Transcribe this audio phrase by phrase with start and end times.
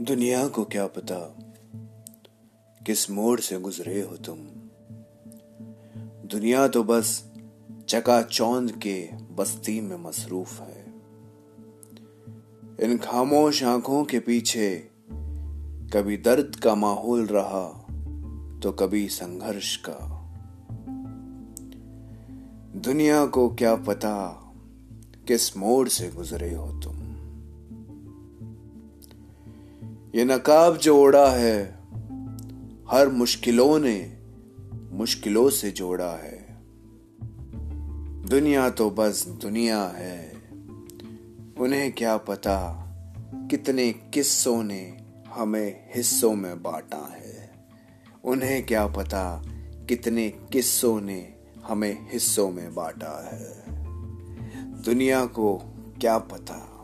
[0.00, 1.36] दुनिया को क्या पता
[2.86, 4.36] किस मोड़ से गुजरे हो तुम।
[6.28, 7.32] दुनिया तो बस
[7.88, 10.86] चका चौंद के बस्ती में मसरूफ है।
[12.80, 14.90] इन खामोश आँखों के पीछे
[15.94, 17.86] कभी दर्द का माहौल रहा
[18.62, 20.30] तो कभी संघर्ष का।
[22.80, 24.44] दुनिया को क्या पता
[25.28, 26.97] किस मोड़ से गुजरे हो तुम।
[30.14, 31.78] ये नकाब जो ओढ़ा है,
[32.90, 34.16] हर मुश्किलों ने
[34.92, 36.62] मुश्किलों से जोड़ा है।
[38.28, 40.32] दुनिया तो बस दुनिया है,
[41.58, 42.84] उन्हें क्या पता
[43.34, 44.96] कितने किस्सों ने
[45.30, 47.50] हमें हिस्सों में बांटा है।
[48.24, 49.42] उन्हें क्या पता
[49.88, 51.34] कितने किस्सों ने
[51.64, 53.64] हमें हिस्सों में बांटा है।
[54.82, 55.56] दुनिया को
[56.00, 56.77] क्या पता